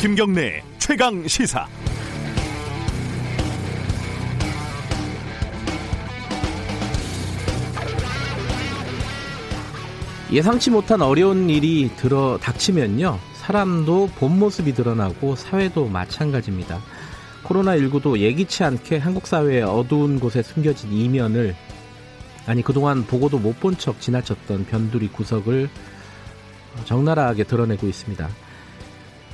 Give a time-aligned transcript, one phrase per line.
[0.00, 1.68] 김경래 최강 시사.
[10.32, 13.18] 예상치 못한 어려운 일이 들어 닥치면요.
[13.34, 16.78] 사람도 본 모습이 드러나고 사회도 마찬가지입니다.
[17.44, 21.56] 코로나19도 예기치 않게 한국 사회의 어두운 곳에 숨겨진 이면을
[22.46, 25.68] 아니 그동안 보고도 못 본 척 지나쳤던 변두리 구석을
[26.84, 28.28] 적나라하게 드러내고 있습니다.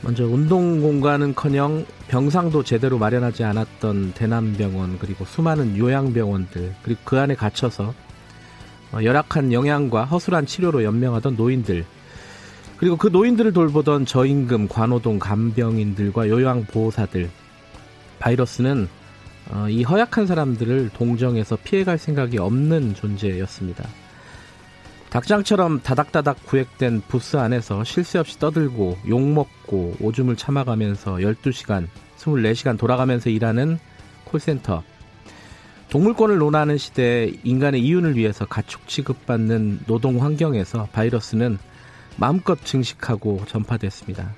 [0.07, 7.93] 먼저 운동 공간은커녕 병상도 제대로 마련하지 않았던 대남병원 그리고 수많은 요양병원들 그리고 그 안에 갇혀서
[8.93, 11.85] 어, 열악한 영양과 허술한 치료로 연명하던 노인들
[12.77, 17.29] 그리고 그 노인들을 돌보던 저임금 관호동 간병인들과 요양보호사들
[18.21, 18.89] 바이러스는
[19.51, 23.89] 어, 이 허약한 사람들을 동정해서 피해갈 생각이 없는 존재였습니다.
[25.11, 31.87] 닭장처럼 다닥다닥 구획된 부스 안에서 쉴 새 없이 떠들고 욕먹고 오줌을 참아가면서 12시간,
[32.19, 33.79] 24시간 돌아가면서 일하는
[34.25, 34.83] 콜센터.
[35.89, 41.59] 동물권을 논하는 시대에 인간의 이윤을 위해서 가축 취급받는 노동 환경에서 바이러스는
[42.17, 44.35] 마음껏 증식하고 전파됐습니다.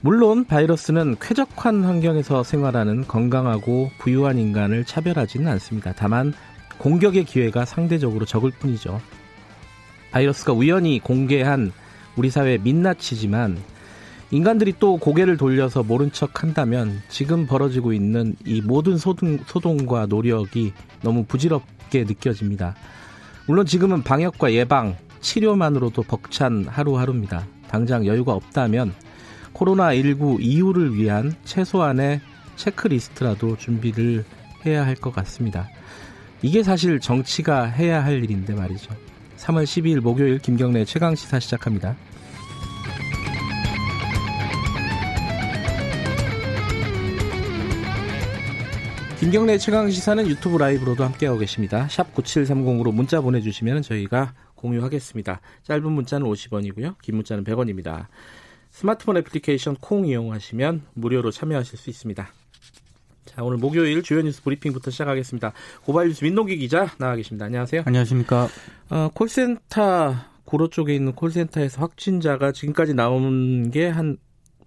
[0.00, 5.92] 물론 바이러스는 쾌적한 환경에서 생활하는 건강하고 부유한 인간을 차별하지는 않습니다.
[5.96, 6.32] 다만
[6.78, 9.00] 공격의 기회가 상대적으로 적을 뿐이죠.
[10.10, 11.72] 바이러스가 우연히 공개한
[12.16, 13.58] 우리 사회 민낯이지만
[14.30, 20.72] 인간들이 또 고개를 돌려서 모른 척 한다면 지금 벌어지고 있는 이 모든 소동, 소동과 노력이
[21.02, 22.74] 너무 부질없게 느껴집니다.
[23.46, 27.46] 물론 지금은 방역과 예방, 치료만으로도 벅찬 하루하루입니다.
[27.68, 28.92] 당장 여유가 없다면
[29.54, 32.20] 코로나19 이후를 위한 최소한의
[32.56, 34.24] 체크리스트라도 준비를
[34.66, 35.68] 해야 할 것 같습니다.
[36.42, 38.94] 이게 사실 정치가 해야 할 일인데 말이죠.
[39.38, 41.96] 3월 12일 목요일 김경래 최강 시사 시작합니다.
[49.18, 51.88] 김경래 최강 시사는 유튜브 라이브로도 함께하고 계십니다.
[51.88, 55.40] 샵 9730으로 문자 보내주시면 저희가 공유하겠습니다.
[55.64, 56.96] 짧은 문자는 50원이고요.
[57.02, 58.06] 긴 문자는 100원입니다.
[58.70, 62.28] 스마트폰 애플리케이션 콩 이용하시면 무료로 참여하실 수 있습니다.
[63.28, 65.52] 자, 오늘 목요일 주요 뉴스 브리핑부터 시작하겠습니다.
[65.84, 67.44] 고발 뉴스 민동기 기자 나와 계십니다.
[67.46, 67.82] 안녕하세요.
[67.84, 68.48] 안녕하십니까.
[68.90, 74.16] 어, 콜센터 고로 쪽에 있는 콜센터에서 확진자가 지금까지 나온 게 한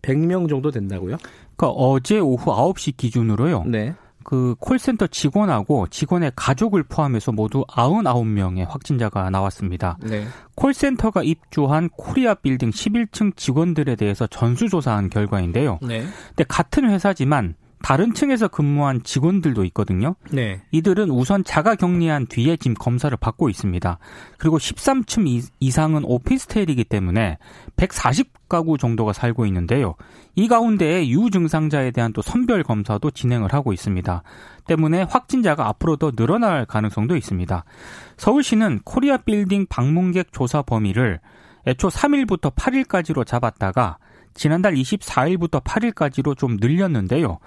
[0.01, 1.17] 100명 정도 된다고요?
[1.55, 3.63] 그러니까 어제 오후 9시 기준으로요.
[3.65, 3.93] 네.
[4.23, 9.97] 그 콜센터 직원하고 직원의 가족을 포함해서 모두 99명의 확진자가 나왔습니다.
[10.03, 10.25] 네.
[10.55, 15.79] 콜센터가 입주한 코리아 빌딩 11층 직원들에 대해서 전수조사한 결과인데요.
[15.81, 16.03] 네.
[16.27, 20.15] 근데 같은 회사지만 다른 층에서 근무한 직원들도 있거든요.
[20.31, 20.61] 네.
[20.71, 23.97] 이들은 우선 자가 격리한 뒤에 지금 검사를 받고 있습니다.
[24.37, 27.37] 그리고 13층 이상은 오피스텔이기 때문에
[27.75, 29.95] 140가구 정도가 살고 있는데요.
[30.35, 34.23] 이 가운데에 유증상자에 대한 또 선별 검사도 진행을 하고 있습니다.
[34.67, 37.63] 때문에 확진자가 앞으로 더 늘어날 가능성도 있습니다.
[38.17, 41.19] 서울시는 코리아 빌딩 방문객 조사 범위를
[41.67, 43.97] 애초 3일부터 8일까지로 잡았다가
[44.33, 47.39] 지난달 24일부터 8일까지로 좀 늘렸는데요.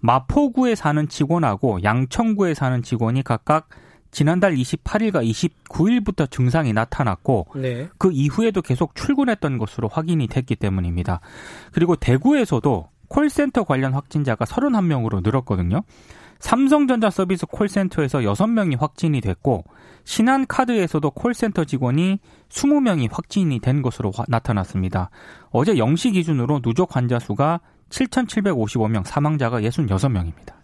[0.00, 3.68] 마포구에 사는 직원하고 양천구에 사는 직원이 각각
[4.10, 5.28] 지난달 28일과
[5.68, 7.88] 29일부터 증상이 나타났고 네.
[7.98, 11.20] 그 이후에도 계속 출근했던 것으로 확인이 됐기 때문입니다.
[11.72, 15.80] 그리고 대구에서도 콜센터 관련 확진자가 31명으로 늘었거든요.
[16.38, 19.64] 삼성전자 서비스 콜센터에서 6명이 확진이 됐고
[20.04, 25.08] 신한카드에서도 콜센터 직원이 20명이 확진이 된 것으로 나타났습니다.
[25.48, 30.54] 어제 0시 기준으로 누적 환자 수가 7,755명, 사망자가 66명입니다.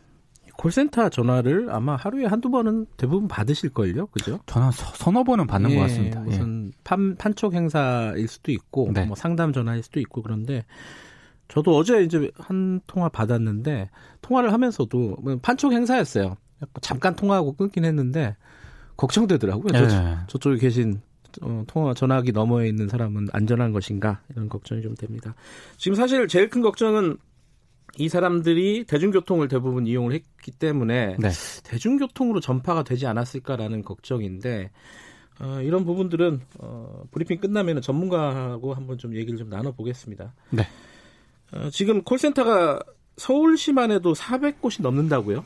[0.58, 4.08] 콜센터 전화를 아마 하루에 한두 번은 대부분 받으실걸요?
[4.08, 4.40] 그죠?
[4.44, 6.20] 전화 서너 번은 받는 예, 것 같습니다.
[6.20, 6.78] 무슨 예.
[6.84, 9.06] 판, 판촉 행사일 수도 있고, 네.
[9.06, 10.64] 뭐 상담 전화일 수도 있고, 그런데
[11.52, 13.90] 저도 어제 이제 한 통화 받았는데,
[14.22, 16.38] 통화를 하면서도 뭐 판촉 행사였어요.
[16.80, 18.36] 잠깐 통화하고 끊긴 했는데,
[18.96, 19.72] 걱정되더라고요.
[19.74, 19.88] 예.
[19.88, 21.02] 저, 저쪽에 계신
[21.42, 25.34] 어, 통화 전화기 너머에 있는 사람은 안전한 것인가 이런 걱정이 좀 됩니다.
[25.76, 27.18] 지금 사실 제일 큰 걱정은
[27.98, 31.28] 이 사람들이 대중교통을 대부분 이용을 했기 때문에 네.
[31.64, 34.70] 대중교통으로 전파가 되지 않았을까라는 걱정인데
[35.40, 40.32] 어, 이런 부분들은 어, 브리핑 끝나면 전문가하고 한번 좀 얘기를 좀 나눠보겠습니다.
[40.50, 40.66] 네.
[41.52, 42.80] 어, 지금 콜센터가
[43.16, 45.44] 서울시만 해도 400곳이 넘는다고요?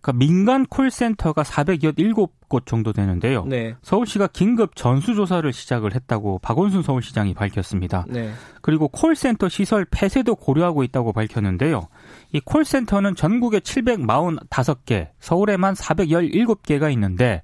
[0.00, 3.44] 그러니까 민간 콜센터가 407곳 정도 되는데요.
[3.44, 3.74] 네.
[3.82, 8.06] 서울시가 긴급 전수조사를 시작을 했다고 박원순 서울시장이 밝혔습니다.
[8.08, 8.32] 네.
[8.62, 11.88] 그리고 콜센터 시설 폐쇄도 고려하고 있다고 밝혔는데요.
[12.32, 17.42] 이 콜센터는 전국에 745개, 서울에만 417개가 있는데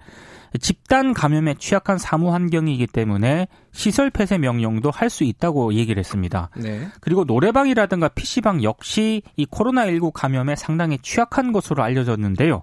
[0.58, 6.50] 집단 감염에 취약한 사무 환경이기 때문에 시설 폐쇄 명령도 할 수 있다고 얘기를 했습니다.
[6.56, 6.88] 네.
[7.00, 12.62] 그리고 노래방이라든가 PC방 역시 이 코로나19 감염에 상당히 취약한 것으로 알려졌는데요.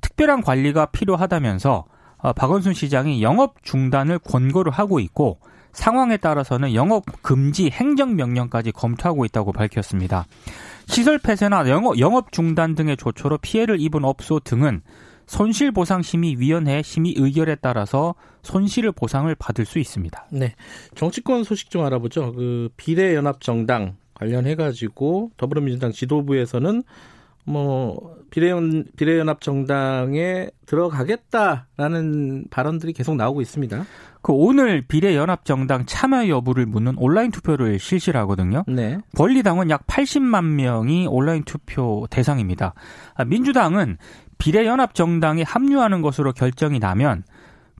[0.00, 1.84] 특별한 관리가 필요하다면서
[2.18, 5.38] 어, 박원순 시장이 영업 중단을 권고를 하고 있고
[5.72, 10.26] 상황에 따라서는 영업 금지 행정 명령까지 검토하고 있다고 밝혔습니다.
[10.86, 14.82] 시설 폐쇄나 영업, 영업 중단 등의 조처로 피해를 입은 업소 등은
[15.30, 20.26] 손실보상심의위원회 심의 의결에 따라서 손실을 보상을 받을 수 있습니다.
[20.32, 20.54] 네.
[20.96, 22.32] 정치권 소식 좀 알아보죠.
[22.32, 26.82] 그 비례연합정당 관련해 가지고 더불어민주당 지도부에서는
[27.44, 33.86] 뭐 비례연 비례연합 정당에 들어가겠다라는 발언들이 계속 나오고 있습니다.
[34.22, 38.64] 그 오늘 비례연합 정당 참여 여부를 묻는 온라인 투표를 실시하거든요.
[38.68, 38.98] 네.
[39.16, 42.74] 권리당은 약 80만 명이 온라인 투표 대상입니다.
[43.14, 43.96] 아, 민주당은
[44.38, 47.24] 비례연합 정당에 합류하는 것으로 결정이 나면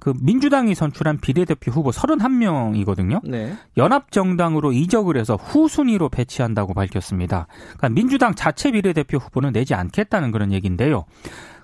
[0.00, 3.20] 그 민주당이 선출한 비례대표 후보 31명이거든요.
[3.22, 3.54] 네.
[3.76, 7.46] 연합정당으로 이적을 해서 후순위로 배치한다고 밝혔습니다.
[7.76, 11.04] 그러니까 민주당 자체 비례대표 후보는 내지 않겠다는 그런 얘기인데요.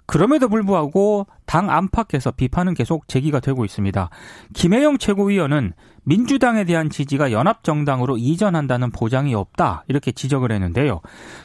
[0.06, 4.08] 그럼에도 불구하고 당 안팎에서 비판은 계속 제기가 되고 있습니다.
[4.54, 5.72] 김혜영 최고위원은
[6.04, 11.00] 민주당에 대한 지지가 연합정당으로 이전한다는 보장이 없다 이렇게 지적을 했는데요.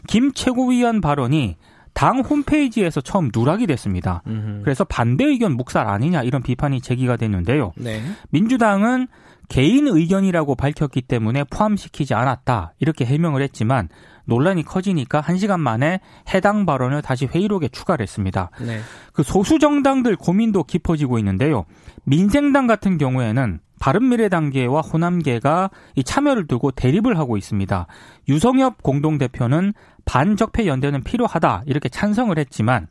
[0.07, 1.57] 김 최고위원 발언이
[1.93, 4.21] 당 홈페이지에서 처음 누락이 됐습니다.
[4.27, 4.61] 음흠.
[4.63, 7.73] 그래서 반대 의견 묵살 아니냐 이런 비판이 제기가 됐는데요.
[7.75, 8.01] 네.
[8.29, 9.07] 민주당은
[9.49, 13.89] 개인 의견이라고 밝혔기 때문에 포함시키지 않았다 이렇게 해명을 했지만
[14.25, 15.99] 논란이 커지니까 한 시간 만에
[16.33, 18.49] 해당 발언을 다시 회의록에 추가를 했습니다.
[18.65, 18.79] 네.
[19.13, 21.65] 그 소수 정당들 고민도 깊어지고 있는데요.
[22.03, 27.87] 민생당 같은 경우에는 바른미래단계와 호남계가 이 참여를 두고 대립을 하고 있습니다.
[28.29, 29.73] 유성엽 공동대표는
[30.05, 32.87] 반적폐 연대는 필요하다 이렇게 찬성을 했지만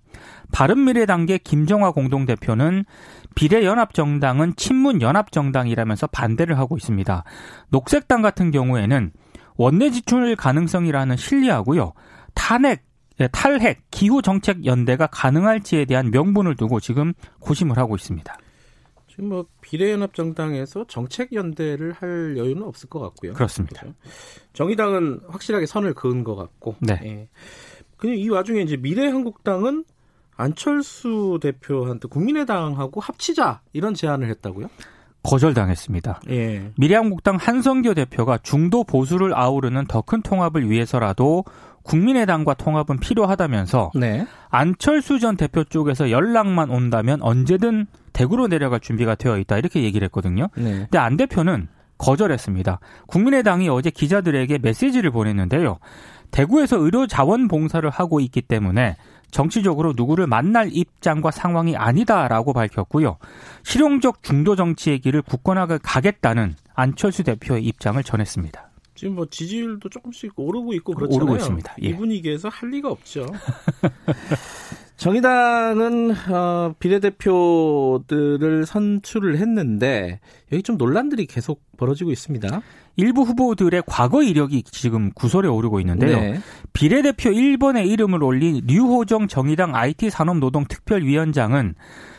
[0.53, 2.85] 바른미래당계 김정화 공동대표는
[3.37, 7.25] 비례연합정당은 친문연합정당이라면서 반대를 하고 있습니다.
[7.69, 9.13] 녹색당 같은 경우에는
[9.57, 11.93] 원내 지출 가능성이라는 신뢰하고요.
[12.35, 12.85] 탄핵
[13.21, 18.35] 예, 탈핵, 기후 정책 연대가 가능할지에 대한 명분을 두고 지금 고심을 하고 있습니다.
[19.21, 23.35] 지금 뭐 비례연합정당에서 정책 연대를 할 여유는 없을 것 같고요.
[23.35, 23.83] 그렇습니다.
[23.83, 23.99] 그렇죠?
[24.55, 26.77] 정의당은 확실하게 선을 그은 것 같고.
[26.81, 26.99] 네.
[27.05, 27.29] 예.
[27.99, 29.85] 그냥 이 와중에 이제 미래한국당은
[30.37, 34.71] 안철수 대표한테 국민의당하고 합치자 이런 제안을 했다고요?
[35.23, 36.21] 거절당했습니다.
[36.31, 36.71] 예.
[36.77, 41.45] 미래한국당 한성교 대표가 중도 보수를 아우르는 더 큰 통합을 위해서라도
[41.83, 44.27] 국민의당과 통합은 필요하다면서 네.
[44.49, 50.49] 안철수 전 대표 쪽에서 연락만 온다면 언제든 대구로 내려갈 준비가 되어 있다 이렇게 얘기를 했거든요.
[50.57, 50.73] 네.
[50.73, 51.69] 근데 안 대표는
[51.99, 52.81] 거절했습니다.
[53.07, 55.79] 국민의당이 어제 기자들에게 메시지를 보냈는데요.
[56.31, 58.97] 대구에서 의료 자원 봉사를 하고 있기 때문에
[59.31, 63.19] 정치적으로 누구를 만날 입장과 상황이 아니다라고 밝혔고요.
[63.65, 68.71] 실용적 중도 정치의 길을 굳건하게 가겠다는 안철수 대표의 입장을 전했습니다.
[68.95, 71.17] 지금 뭐 지지율도 조금씩 오르고 있고 그렇잖아요.
[71.17, 71.75] 오르고 있습니다.
[71.83, 71.89] 예.
[71.89, 73.27] 이 분위기에서 할 리가 없죠.
[74.99, 80.21] 정의당은 어, 비례대표들을 선출을 했는데
[80.53, 82.61] 여기 좀 논란들이 계속 벌어지고 있습니다.
[82.97, 86.21] 일부 후보들의 과거 이력이 지금 구설에 오르고 있는데요.
[86.21, 86.39] 네.
[86.73, 91.75] 비례대표 1번의 이름을 올린 류호정 정의당 IT산업노동특별위원장은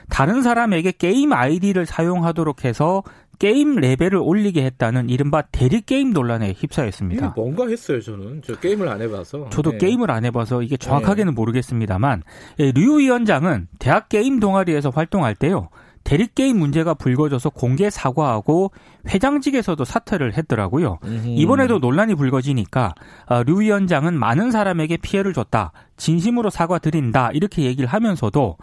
[0.09, 3.04] 다른 사람에게 게임 아이디를 사용하도록 해서
[3.40, 7.33] 게임 레벨을 올리게 했다는 이른바 대리 게임 논란에 휩싸였습니다.
[7.35, 8.44] 뭔가 했어요, 저는.
[8.45, 9.49] 저 게임을 안 해봐서.
[9.49, 9.78] 저도 네.
[9.80, 11.35] 게임을 안 해봐서 이게 정확하게는 네.
[11.35, 12.21] 모르겠습니다만,
[12.59, 15.69] 예, 류 위원장은 대학 게임 동아리에서 활동할 때요.
[16.11, 18.71] 대리게임 문제가 불거져서 공개 사과하고
[19.07, 20.99] 회장직에서도 사퇴를 했더라고요.
[21.06, 21.27] 음흠.
[21.37, 22.94] 이번에도 논란이 불거지니까
[23.27, 25.71] 아, 류 위원장은 많은 사람에게 피해를 줬다.
[25.95, 27.31] 진심으로 사과드린다.
[27.31, 28.57] 이렇게 얘기를 하면서도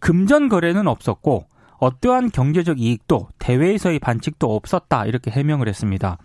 [0.00, 1.44] 금전 거래는 없었고
[1.78, 6.18] 어떠한 경제적 이익도 대회에서의 반칙도 없었다 이렇게 해명을 했습니다.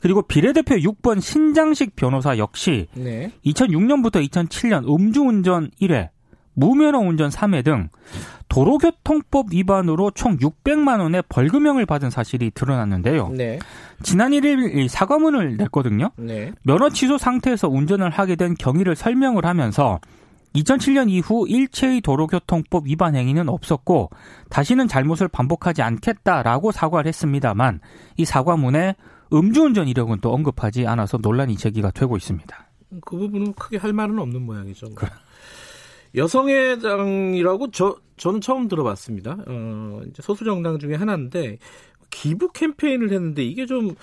[0.00, 3.32] 그리고 비례대표 6번 신장식 변호사 역시 네.
[3.44, 6.08] 2006년부터 2007년 음주운전 1회,
[6.56, 7.88] 무면허 운전 3회 등
[8.48, 13.28] 도로교통법 위반으로 총 600만 원의 벌금형을 받은 사실이 드러났는데요.
[13.28, 13.58] 네.
[14.02, 16.10] 지난 1일 사과문을 냈거든요.
[16.16, 16.52] 네.
[16.62, 20.00] 면허 취소 상태에서 운전을 하게 된 경위를 설명을 하면서
[20.54, 24.08] 2007년 이후 일체의 도로교통법 위반 행위는 없었고
[24.48, 27.80] 다시는 잘못을 반복하지 않겠다라고 사과를 했습니다만
[28.16, 28.94] 이 사과문에
[29.32, 32.66] 음주운전 이력은 또 언급하지 않아서 논란이 제기가 되고 있습니다.
[33.04, 34.86] 그 부분은 크게 할 말은 없는 모양이죠.
[36.16, 39.36] 여성의당이라고 저 저는 처음 들어봤습니다.
[39.46, 41.58] 어, 이제 소수 정당 중에 하나인데
[42.10, 43.94] 기부 캠페인을 했는데 이게 좀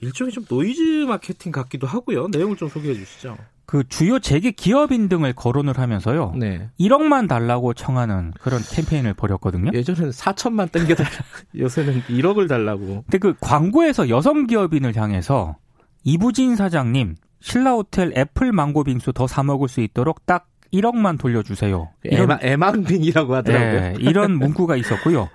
[0.00, 2.28] 일종의 좀 노이즈 마케팅 같기도 하고요.
[2.28, 3.36] 내용을 좀 소개해 주시죠.
[3.66, 6.32] 그 주요 재계 기업인 등을 거론을 하면서요.
[6.36, 6.70] 네.
[6.80, 9.70] 1억만 달라고 청하는 그런 캠페인을 벌였거든요.
[9.74, 11.10] 예전에는 4천만 땡겨달라.
[11.56, 13.02] 요새는 1억을 달라고.
[13.02, 15.56] 근데 그 광고에서 여성 기업인을 향해서
[16.02, 21.88] 이부진 사장님 신라 호텔 애플 망고 빙수 더 사 먹을 수 있도록 딱 1억만 돌려주세요.
[22.04, 23.80] 이런 애망빙이라고 하더라고요.
[23.80, 25.28] 네, 이런 문구가 있었고요.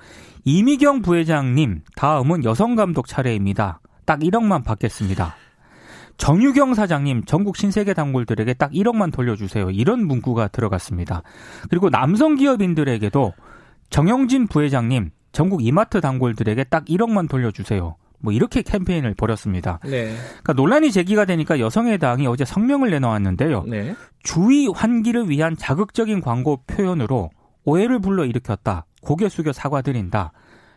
[0.46, 3.80] 이미경 부회장님 다음은 여성 감독 차례입니다.
[4.06, 5.36] 딱 1억만 받겠습니다.
[6.18, 9.72] 정유경 사장님 전국 신세계 단골들에게 딱 1억만 돌려주세요.
[9.72, 11.24] 이런 문구가 들어갔습니다.
[11.70, 13.34] 그리고 남성 기업인들에게도
[13.90, 17.98] 정영진 부회장님 전국 이마트 단골들에게 딱 1억만 돌려주세요.
[18.26, 19.80] 뭐 이렇게 캠페인을 벌였습니다.
[19.84, 20.16] 네.
[20.28, 23.64] 그러니까 논란이 제기가 되니까 여성의 당이 어제 성명을 내놓았는데요.
[23.68, 23.96] 네.
[24.24, 27.30] 주의 환기를 위한 자극적인 광고 표현으로
[27.64, 28.88] 오해를 불러 일으켰다.
[29.02, 30.34] 고개 숙여 사과드린다.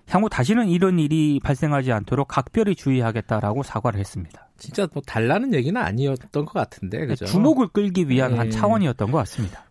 [0.08, 4.48] 향후 다시는 이런 일이 발생하지 않도록 각별히 주의하겠다라고 사과를 했습니다.
[4.58, 7.24] 진짜 뭐 달라는 얘기는 아니었던 것 같은데 그죠?
[7.24, 8.38] 주목을 끌기 위한 네.
[8.38, 9.64] 한 차원이었던 것 같습니다.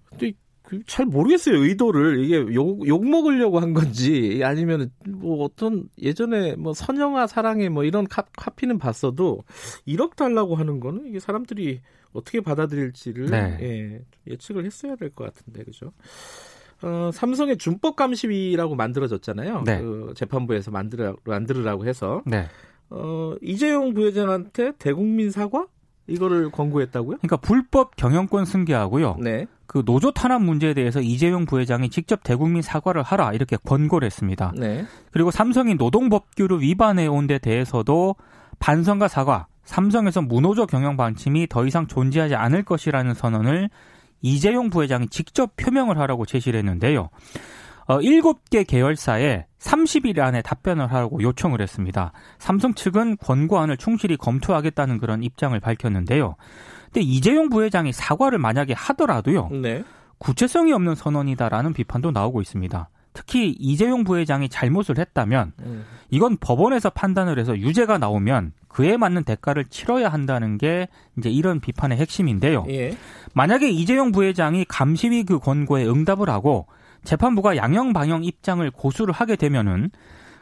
[0.68, 7.28] 그잘 모르겠어요 의도를 이게 욕, 욕 먹으려고 한 건지 아니면 뭐 어떤 예전에 뭐 선영아
[7.28, 9.44] 사랑해 뭐 이런 카, 카피는 봤어도
[9.88, 11.80] 1억 달라고 하는 거는 이게 사람들이
[12.12, 13.58] 어떻게 받아들일지를 네.
[13.62, 15.94] 예, 예측을 했어야 될 것 같은데 그죠?
[16.82, 19.64] 어, 삼성의 준법 감시위라고 만들어졌잖아요.
[19.66, 19.82] 네.
[19.82, 22.46] 그 재판부에서 만들어 만들으라고 해서 네.
[22.90, 25.68] 어, 이재용 부회장한테 대국민 사과
[26.08, 27.18] 이거를 권고했다고요?
[27.18, 29.18] 그러니까 불법 경영권 승계하고요.
[29.20, 29.46] 네.
[29.66, 34.54] 그 노조 탄압 문제에 대해서 이재용 부회장이 직접 대국민 사과를 하라 이렇게 권고를 했습니다.
[34.56, 34.86] 네.
[35.12, 38.16] 그리고 삼성이 노동법규를 위반해 온 데 대해서도
[38.60, 43.70] 반성과 사과, 삼성에서 무노조 경영 방침이 더 이상 존재하지 않을 것이라는 선언을
[44.22, 47.10] 이재용 부회장이 직접 표명을 하라고 제시를 했는데요.
[47.88, 52.12] 어, 7개 계열사에 30일 안에 답변을 하라고 요청을 했습니다.
[52.38, 56.36] 삼성 측은 권고안을 충실히 검토하겠다는 그런 입장을 밝혔는데요.
[56.86, 59.50] 근데 이재용 부회장이 사과를 만약에 하더라도요.
[59.62, 59.84] 네.
[60.20, 62.90] 구체성이 없는 선언이다라는 비판도 나오고 있습니다.
[63.14, 65.86] 특히 이재용 부회장이 잘못을 했다면 음.
[66.12, 71.98] 이건 법원에서 판단을 해서 유죄가 나오면 그에 맞는 대가를 치러야 한다는 게 이제 이런 비판의
[71.98, 72.66] 핵심인데요.
[72.70, 72.96] 예.
[73.34, 76.68] 만약에 이재용 부회장이 감시위 그 권고에 응답을 하고
[77.08, 79.92] 재판부가 양형 방형 입장을 고수를 하게 되면은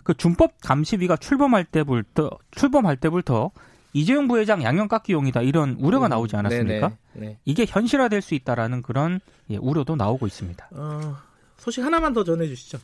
[0.04, 3.52] 그 준법 감시위가 출범할 때부터 출범할 때부터
[3.94, 6.92] 이재용 부회장 양형 깎기용이다 이런 우려가 음, 나오지 않았습니까?
[7.14, 9.20] 네 이게 현실화될 수 있다라는 그런
[9.52, 10.68] 예, 우려도 나오고 있습니다.
[10.72, 11.16] 어,
[11.58, 12.80] 소식 하나만 더 전해주시죠.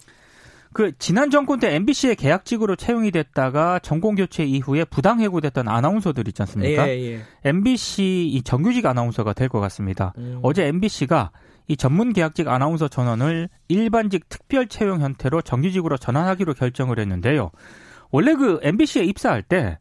[0.74, 6.42] 그 지난 정권 때 MBC의 계약직으로 채용이 됐다가 전공 교체 이후에 부당 해고됐던 아나운서들 있지
[6.44, 6.88] 않습니까?
[6.88, 7.22] 예, 예.
[7.44, 10.14] MBC 이 정규직 아나운서가 될 것 같습니다.
[10.18, 10.40] 음.
[10.44, 11.32] 어제 MBC가
[11.72, 17.50] 이 전문 계약직 아나운서 전원을 일반직 특별 채용 형태로 정규직으로 전환하기로 결정을 했는데요.
[18.12, 19.80] 원래 그 MBC에 입사할 때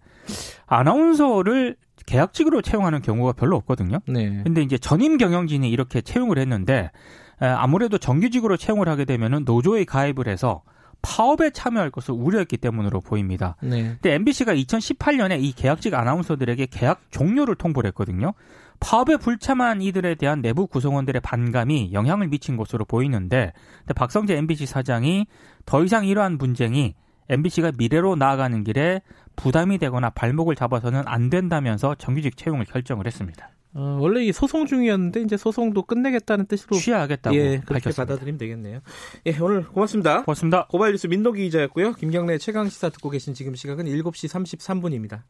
[0.66, 1.74] 아나운서를
[2.06, 3.98] 계약직으로 채용하는 경우가 별로 없거든요.
[4.06, 4.40] 네.
[4.44, 6.92] 근데 이제 전임 경영진이 이렇게 채용을 했는데
[7.40, 10.62] 아무래도 정규직으로 채용을 하게 되면은 노조에 가입을 해서
[11.02, 13.56] 파업에 참여할 것을 우려했기 때문으로 보입니다.
[13.62, 13.96] 네.
[14.00, 18.32] 근데 MBC가 2018년에 이 계약직 아나운서들에게 계약 종료를 통보를 했거든요.
[18.80, 23.52] 파업에 불참한 이들에 대한 내부 구성원들의 반감이 영향을 미친 것으로 보이는데
[23.94, 25.26] 박성재 MBC 사장이
[25.66, 26.94] 더 이상 이러한 분쟁이
[27.28, 29.02] MBC가 미래로 나아가는 길에
[29.36, 33.50] 부담이 되거나 발목을 잡아서는 안 된다면서 정규직 채용을 결정을 했습니다.
[33.72, 38.04] 어, 원래 이 소송 중이었는데 이제 소송도 끝내겠다는 뜻으로 취하하겠다고 예, 그렇게 밝혔습니다.
[38.04, 38.80] 받아들이면 되겠네요.
[39.26, 40.24] 예, 오늘 고맙습니다.
[40.24, 40.66] 고맙습니다.
[40.66, 41.92] 고발 뉴스 민노기 기자였고요.
[41.92, 45.22] 김경래 최강 시사 듣고 계신 지금 시각은 7시 33분입니다.